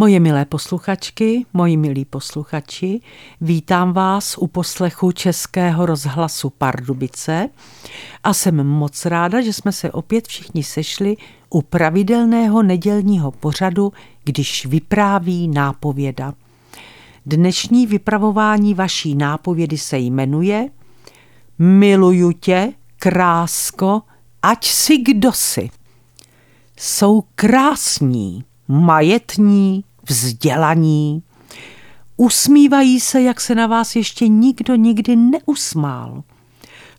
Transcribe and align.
Moje 0.00 0.20
milé 0.20 0.44
posluchačky, 0.44 1.46
moji 1.52 1.76
milí 1.76 2.04
posluchači, 2.04 3.00
vítám 3.40 3.92
vás 3.92 4.38
u 4.38 4.46
poslechu 4.46 5.12
Českého 5.12 5.86
rozhlasu 5.86 6.50
Pardubice 6.50 7.48
a 8.24 8.34
jsem 8.34 8.66
moc 8.66 9.04
ráda, 9.04 9.40
že 9.40 9.52
jsme 9.52 9.72
se 9.72 9.92
opět 9.92 10.28
všichni 10.28 10.62
sešli 10.62 11.16
u 11.50 11.62
pravidelného 11.62 12.62
nedělního 12.62 13.30
pořadu, 13.30 13.92
když 14.24 14.66
vypráví 14.66 15.48
nápověda. 15.48 16.34
Dnešní 17.26 17.86
vypravování 17.86 18.74
vaší 18.74 19.14
nápovědy 19.14 19.78
se 19.78 19.98
jmenuje 19.98 20.68
Miluju 21.58 22.32
tě, 22.32 22.72
krásko, 22.98 24.02
ať 24.42 24.66
si 24.66 24.98
kdo 24.98 25.32
si. 25.32 25.70
Jsou 26.76 27.22
krásní, 27.34 28.44
majetní, 28.68 29.84
vzdělaní. 30.08 31.22
Usmívají 32.16 33.00
se, 33.00 33.22
jak 33.22 33.40
se 33.40 33.54
na 33.54 33.66
vás 33.66 33.96
ještě 33.96 34.28
nikdo 34.28 34.74
nikdy 34.74 35.16
neusmál. 35.16 36.22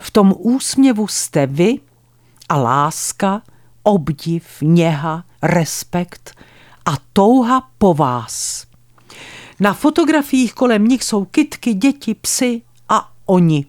V 0.00 0.10
tom 0.10 0.34
úsměvu 0.38 1.06
jste 1.06 1.46
vy 1.46 1.78
a 2.48 2.56
láska, 2.56 3.42
obdiv, 3.82 4.44
něha, 4.62 5.24
respekt 5.42 6.36
a 6.84 6.92
touha 7.12 7.68
po 7.78 7.94
vás. 7.94 8.66
Na 9.60 9.74
fotografiích 9.74 10.54
kolem 10.54 10.84
nich 10.84 11.04
jsou 11.04 11.24
kytky, 11.24 11.74
děti, 11.74 12.14
psy 12.14 12.62
a 12.88 13.12
oni. 13.26 13.66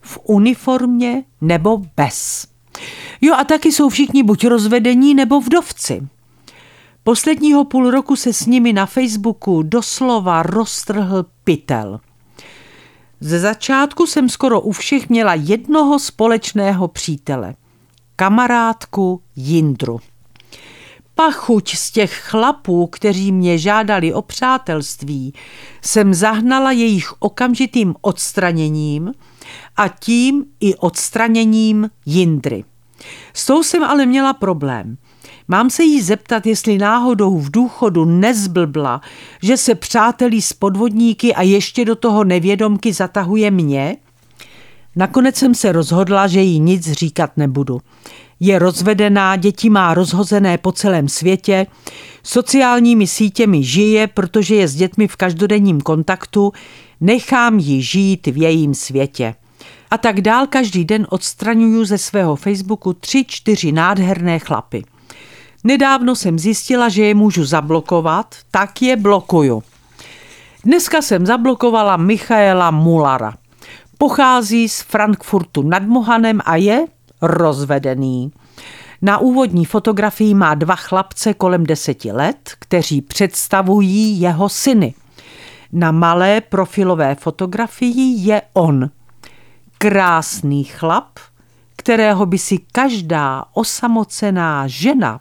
V 0.00 0.18
uniformě 0.24 1.24
nebo 1.40 1.82
bez. 1.96 2.46
Jo 3.20 3.34
a 3.34 3.44
taky 3.44 3.72
jsou 3.72 3.88
všichni 3.88 4.22
buď 4.22 4.46
rozvedení 4.46 5.14
nebo 5.14 5.40
vdovci. 5.40 6.08
Posledního 7.04 7.64
půl 7.64 7.90
roku 7.90 8.16
se 8.16 8.32
s 8.32 8.46
nimi 8.46 8.72
na 8.72 8.86
Facebooku 8.86 9.62
doslova 9.62 10.42
roztrhl 10.42 11.26
pytel. 11.44 12.00
Ze 13.20 13.40
začátku 13.40 14.06
jsem 14.06 14.28
skoro 14.28 14.60
u 14.60 14.72
všech 14.72 15.08
měla 15.08 15.34
jednoho 15.34 15.98
společného 15.98 16.88
přítele. 16.88 17.54
Kamarádku 18.16 19.22
Jindru. 19.36 20.00
Pachuť 21.14 21.76
z 21.76 21.90
těch 21.90 22.20
chlapů, 22.20 22.86
kteří 22.86 23.32
mě 23.32 23.58
žádali 23.58 24.14
o 24.14 24.22
přátelství, 24.22 25.34
jsem 25.82 26.14
zahnala 26.14 26.72
jejich 26.72 27.12
okamžitým 27.18 27.94
odstraněním 28.00 29.12
a 29.76 29.88
tím 29.88 30.44
i 30.60 30.74
odstraněním 30.74 31.90
Jindry. 32.06 32.64
S 33.32 33.46
tou 33.46 33.62
jsem 33.62 33.84
ale 33.84 34.06
měla 34.06 34.32
problém. 34.32 34.96
Mám 35.52 35.70
se 35.70 35.82
jí 35.82 36.02
zeptat, 36.02 36.46
jestli 36.46 36.78
náhodou 36.78 37.38
v 37.38 37.50
důchodu 37.50 38.04
nezblbla, 38.04 39.00
že 39.42 39.56
se 39.56 39.74
přátelí 39.74 40.42
s 40.42 40.52
podvodníky 40.52 41.34
a 41.34 41.42
ještě 41.42 41.84
do 41.84 41.96
toho 41.96 42.24
nevědomky 42.24 42.92
zatahuje 42.92 43.50
mě? 43.50 43.96
Nakonec 44.96 45.36
jsem 45.36 45.54
se 45.54 45.72
rozhodla, 45.72 46.26
že 46.26 46.40
jí 46.40 46.60
nic 46.60 46.92
říkat 46.92 47.36
nebudu. 47.36 47.80
Je 48.40 48.58
rozvedená, 48.58 49.36
děti 49.36 49.70
má 49.70 49.94
rozhozené 49.94 50.58
po 50.58 50.72
celém 50.72 51.08
světě, 51.08 51.66
sociálními 52.22 53.06
sítěmi 53.06 53.62
žije, 53.62 54.06
protože 54.06 54.54
je 54.54 54.68
s 54.68 54.74
dětmi 54.74 55.08
v 55.08 55.16
každodenním 55.16 55.80
kontaktu, 55.80 56.52
nechám 57.00 57.58
ji 57.58 57.82
žít 57.82 58.26
v 58.26 58.42
jejím 58.42 58.74
světě. 58.74 59.34
A 59.90 59.98
tak 59.98 60.20
dál 60.20 60.46
každý 60.46 60.84
den 60.84 61.06
odstraňuju 61.10 61.84
ze 61.84 61.98
svého 61.98 62.36
Facebooku 62.36 62.92
tři, 62.92 63.24
čtyři 63.28 63.72
nádherné 63.72 64.38
chlapy. 64.38 64.84
Nedávno 65.64 66.16
jsem 66.16 66.38
zjistila, 66.38 66.88
že 66.88 67.04
je 67.04 67.14
můžu 67.14 67.44
zablokovat, 67.44 68.34
tak 68.50 68.82
je 68.82 68.96
blokuju. 68.96 69.62
Dneska 70.64 71.02
jsem 71.02 71.26
zablokovala 71.26 71.96
Michaela 71.96 72.70
Mulara. 72.70 73.34
Pochází 73.98 74.68
z 74.68 74.80
Frankfurtu 74.80 75.62
nad 75.62 75.82
Mohanem 75.82 76.40
a 76.44 76.56
je 76.56 76.86
rozvedený. 77.22 78.32
Na 79.02 79.18
úvodní 79.18 79.64
fotografii 79.64 80.34
má 80.34 80.54
dva 80.54 80.76
chlapce 80.76 81.34
kolem 81.34 81.66
deseti 81.66 82.12
let, 82.12 82.52
kteří 82.58 83.02
představují 83.02 84.20
jeho 84.20 84.48
syny. 84.48 84.94
Na 85.72 85.92
malé 85.92 86.40
profilové 86.40 87.14
fotografii 87.14 88.26
je 88.26 88.42
on. 88.52 88.90
Krásný 89.78 90.64
chlap, 90.64 91.18
kterého 91.76 92.26
by 92.26 92.38
si 92.38 92.58
každá 92.72 93.44
osamocená 93.52 94.66
žena 94.66 95.20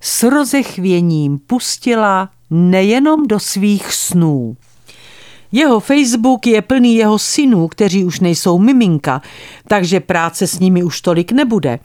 s 0.00 0.22
rozechvěním 0.22 1.38
pustila 1.38 2.30
nejenom 2.50 3.26
do 3.26 3.40
svých 3.40 3.92
snů. 3.92 4.56
Jeho 5.52 5.80
Facebook 5.80 6.46
je 6.46 6.62
plný 6.62 6.94
jeho 6.94 7.18
synů, 7.18 7.68
kteří 7.68 8.04
už 8.04 8.20
nejsou 8.20 8.58
miminka, 8.58 9.22
takže 9.68 10.00
práce 10.00 10.46
s 10.46 10.58
nimi 10.58 10.82
už 10.82 11.00
tolik 11.00 11.32
nebude. 11.32 11.78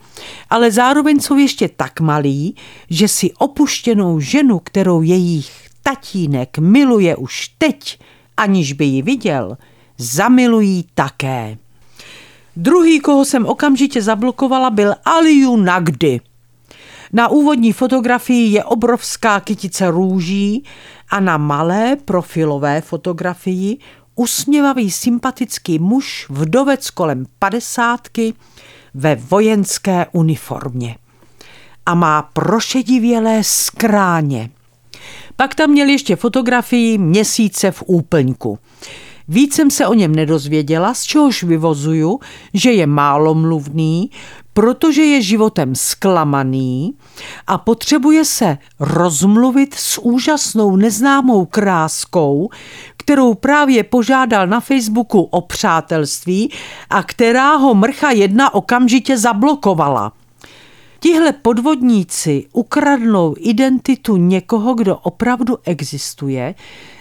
Ale 0.49 0.71
zároveň 0.71 1.19
jsou 1.19 1.37
ještě 1.37 1.69
tak 1.69 1.99
malí, 1.99 2.55
že 2.89 3.07
si 3.07 3.31
opuštěnou 3.33 4.19
ženu, 4.19 4.59
kterou 4.59 5.01
jejich 5.01 5.51
tatínek 5.83 6.57
miluje 6.57 7.15
už 7.15 7.47
teď, 7.57 7.99
aniž 8.37 8.73
by 8.73 8.85
ji 8.85 9.01
viděl, 9.01 9.57
zamilují 9.97 10.85
také. 10.95 11.57
Druhý, 12.55 12.99
koho 12.99 13.25
jsem 13.25 13.45
okamžitě 13.45 14.01
zablokovala, 14.01 14.69
byl 14.69 14.95
Aliu 15.05 15.55
Nagdy. 15.55 16.21
Na 17.13 17.27
úvodní 17.27 17.73
fotografii 17.73 18.51
je 18.51 18.63
obrovská 18.63 19.39
kytice 19.39 19.91
růží 19.91 20.63
a 21.09 21.19
na 21.19 21.37
malé 21.37 21.95
profilové 22.05 22.81
fotografii 22.81 23.77
usměvavý 24.15 24.91
sympatický 24.91 25.79
muž, 25.79 26.27
vdovec 26.29 26.89
kolem 26.89 27.25
padesátky 27.39 28.33
ve 28.93 29.15
vojenské 29.15 30.05
uniformě. 30.11 30.97
A 31.85 31.95
má 31.95 32.21
prošedivělé 32.21 33.43
skráně. 33.43 34.49
Pak 35.35 35.55
tam 35.55 35.69
měl 35.69 35.89
ještě 35.89 36.15
fotografii 36.15 36.97
měsíce 36.97 37.71
v 37.71 37.83
úplňku. 37.87 38.59
Víc 39.27 39.55
jsem 39.55 39.71
se 39.71 39.87
o 39.87 39.93
něm 39.93 40.15
nedozvěděla, 40.15 40.93
z 40.93 41.03
čehož 41.03 41.43
vyvozuju, 41.43 42.19
že 42.53 42.71
je 42.71 42.87
málomluvný, 42.87 44.09
protože 44.53 45.03
je 45.03 45.21
životem 45.21 45.75
zklamaný 45.75 46.93
a 47.47 47.57
potřebuje 47.57 48.25
se 48.25 48.57
rozmluvit 48.79 49.73
s 49.73 50.01
úžasnou 50.01 50.75
neznámou 50.75 51.45
kráskou, 51.45 52.49
kterou 52.97 53.33
právě 53.33 53.83
požádal 53.83 54.47
na 54.47 54.59
Facebooku 54.59 55.21
o 55.21 55.41
přátelství 55.41 56.51
a 56.89 57.03
která 57.03 57.55
ho 57.55 57.75
mrcha 57.75 58.11
jedna 58.11 58.53
okamžitě 58.53 59.17
zablokovala. 59.17 60.11
Tihle 60.99 61.33
podvodníci 61.33 62.45
ukradnou 62.53 63.35
identitu 63.37 64.17
někoho, 64.17 64.73
kdo 64.73 64.97
opravdu 64.97 65.57
existuje, 65.65 66.55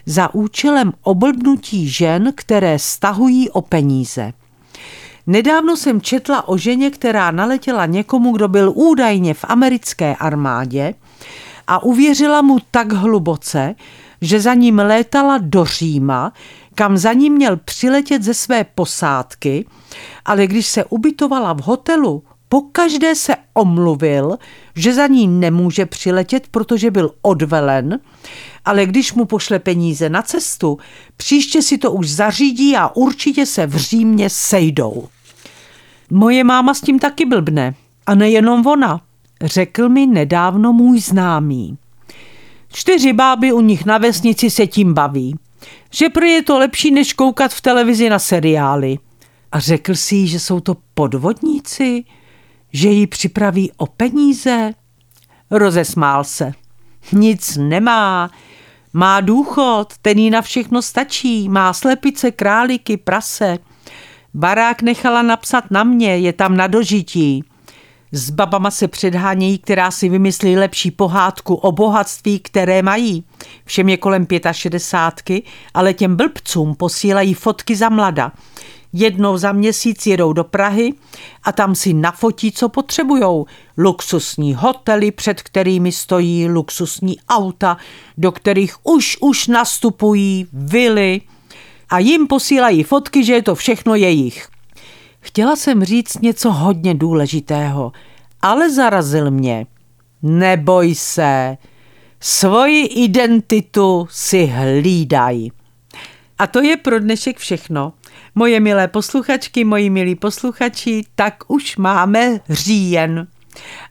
za 0.07 0.35
účelem 0.35 0.93
oblbnutí 1.03 1.89
žen, 1.89 2.33
které 2.35 2.79
stahují 2.79 3.51
o 3.51 3.63
peníze. 3.63 4.33
Nedávno 5.27 5.77
jsem 5.77 6.01
četla 6.01 6.49
o 6.49 6.57
ženě, 6.57 6.91
která 6.91 7.31
naletěla 7.31 7.87
někomu, 7.87 8.33
kdo 8.33 8.49
byl 8.49 8.73
údajně 8.75 9.35
v 9.35 9.45
americké 9.49 10.17
armádě 10.17 10.95
a 11.67 11.83
uvěřila 11.83 12.43
mu 12.43 12.59
tak 12.71 12.93
hluboce, 12.93 13.75
že 14.21 14.41
za 14.41 14.55
ním 14.55 14.79
létala 14.79 15.39
do 15.39 15.65
Říma, 15.65 16.33
kam 16.75 16.97
za 16.97 17.13
ním 17.13 17.33
měl 17.33 17.57
přiletět 17.57 18.23
ze 18.23 18.35
své 18.35 18.65
posádky, 18.65 19.67
ale 20.25 20.47
když 20.47 20.67
se 20.67 20.85
ubytovala 20.85 21.53
v 21.53 21.61
hotelu, 21.61 22.23
pokaždé 22.53 23.15
se 23.15 23.35
omluvil, 23.55 24.37
že 24.77 24.95
za 24.95 25.07
ní 25.07 25.29
nemůže 25.29 25.87
přiletět, 25.87 26.49
protože 26.51 26.91
byl 26.91 27.11
odvelen, 27.23 27.99
ale 28.65 28.87
když 28.87 29.13
mu 29.13 29.25
pošle 29.25 29.59
peníze 29.59 30.09
na 30.09 30.23
cestu, 30.23 30.79
příště 31.17 31.63
si 31.63 31.79
to 31.79 31.93
už 31.93 32.11
zařídí 32.11 32.77
a 32.77 32.97
určitě 32.97 33.47
se 33.47 33.67
v 33.67 33.77
Římě 33.77 34.31
sejdou. 34.31 35.09
Moje 36.11 36.45
máma 36.45 36.75
s 36.75 36.81
tím 36.81 36.99
taky 36.99 37.25
blbne. 37.25 37.75
A 38.07 38.15
nejenom 38.15 38.67
ona, 38.67 39.01
řekl 39.43 39.89
mi 39.89 40.07
nedávno 40.07 40.73
můj 40.73 41.01
známý. 41.01 41.79
Čtyři 42.73 43.13
báby 43.13 43.53
u 43.53 43.61
nich 43.61 43.85
na 43.85 43.99
vesnici 43.99 44.51
se 44.51 44.67
tím 44.67 44.95
baví. 44.95 45.39
Že 45.91 46.09
pro 46.09 46.25
je 46.25 46.43
to 46.43 46.59
lepší, 46.59 46.91
než 46.91 47.13
koukat 47.13 47.53
v 47.53 47.61
televizi 47.61 48.11
na 48.11 48.19
seriály. 48.19 48.99
A 49.53 49.61
řekl 49.61 49.95
si 49.95 50.27
že 50.27 50.41
jsou 50.41 50.61
to 50.61 50.77
podvodníci, 50.95 52.05
že 52.73 52.89
ji 52.89 53.07
připraví 53.07 53.73
o 53.77 53.87
peníze. 53.87 54.73
Rozesmál 55.51 56.25
se. 56.25 56.53
Nic 57.13 57.57
nemá, 57.57 58.31
má 58.93 59.21
důchod, 59.21 59.93
ten 60.03 60.19
jí 60.19 60.31
na 60.31 60.43
všechno 60.43 60.83
stačí, 60.83 61.49
má 61.49 61.73
slepice, 61.73 62.31
králíky, 62.31 62.97
prase. 62.97 63.59
Barák 64.35 64.83
nechala 64.83 65.23
napsat 65.23 65.65
na 65.71 65.85
mě, 65.85 66.19
je 66.19 66.33
tam 66.33 66.57
na 66.57 66.67
dožití. 66.67 67.45
S 68.13 68.31
babama 68.31 68.71
se 68.71 68.89
předhánějí, 68.89 69.59
která 69.59 69.91
si 69.91 70.09
vymyslí 70.09 70.57
lepší 70.57 70.91
pohádku 70.91 71.55
o 71.55 71.73
bohatství, 71.73 72.41
které 72.41 72.83
mají. 72.83 73.25
Všem 73.65 73.89
je 73.89 73.97
kolem 73.97 74.27
65, 74.53 75.45
ale 75.75 75.95
těm 75.95 76.17
blbcům 76.17 76.75
posílají 76.75 77.35
fotky 77.35 77.77
za 77.77 77.89
mlada. 77.89 78.33
Jednou 78.93 79.37
za 79.37 79.53
měsíc 79.53 80.07
jedou 80.07 80.33
do 80.33 80.45
Prahy 80.45 80.95
a 81.43 81.53
tam 81.53 81.75
si 81.75 81.95
nafotí, 81.95 82.53
co 82.53 82.69
potřebujou. 82.69 83.47
Luxusní 83.79 84.55
hotely, 84.55 85.11
před 85.11 85.43
kterými 85.43 85.93
stojí 85.93 86.49
luxusní 86.49 87.17
auta, 87.29 87.77
do 88.19 88.33
kterých 88.33 88.75
už 88.83 89.17
už 89.21 89.47
nastupují 89.47 90.47
vily 90.53 91.21
a 91.91 91.99
jim 91.99 92.27
posílají 92.27 92.83
fotky, 92.83 93.25
že 93.25 93.33
je 93.33 93.43
to 93.43 93.55
všechno 93.55 93.95
jejich. 93.95 94.49
Chtěla 95.21 95.57
jsem 95.57 95.85
říct 95.85 96.19
něco 96.23 96.53
hodně 96.53 96.95
důležitého, 96.95 97.93
ale 98.43 98.71
zarazil 98.71 99.31
mě. 99.31 99.67
Neboj 100.23 100.95
se, 100.95 101.57
svoji 102.21 102.87
identitu 102.87 104.07
si 104.11 104.47
hlídaj. 104.47 105.49
A 106.39 106.47
to 106.47 106.61
je 106.61 106.77
pro 106.77 107.01
dnešek 107.01 107.39
všechno. 107.39 107.93
Moje 108.35 108.61
milé 108.61 108.89
posluchačky, 108.89 109.65
moji 109.65 109.91
milí 109.91 110.15
posluchači, 110.15 111.05
tak 111.15 111.35
už 111.49 111.77
máme 111.77 112.41
říjen. 112.49 113.27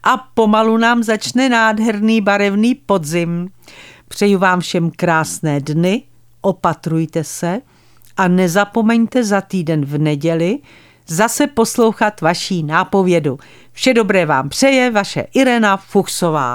A 0.03 0.17
pomalu 0.17 0.77
nám 0.77 1.03
začne 1.03 1.49
nádherný 1.49 2.21
barevný 2.21 2.75
podzim. 2.75 3.49
Přeju 4.07 4.39
vám 4.39 4.59
všem 4.59 4.91
krásné 4.91 5.59
dny, 5.59 6.03
opatrujte 6.41 7.23
se 7.23 7.61
a 8.17 8.27
nezapomeňte 8.27 9.23
za 9.23 9.41
týden 9.41 9.85
v 9.85 9.97
neděli 9.97 10.59
zase 11.07 11.47
poslouchat 11.47 12.21
vaší 12.21 12.63
nápovědu. 12.63 13.39
Vše 13.71 13.93
dobré 13.93 14.25
vám 14.25 14.49
přeje 14.49 14.91
vaše 14.91 15.25
Irena 15.33 15.77
Fuchsová. 15.77 16.49